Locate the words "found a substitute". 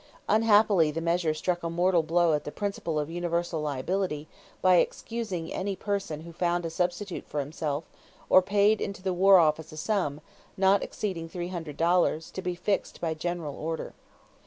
6.33-7.23